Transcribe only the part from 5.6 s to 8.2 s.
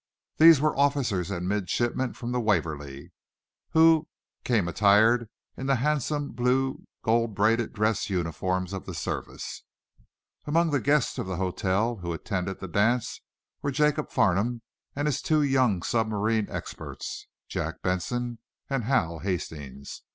the handsome blue, gold braided dress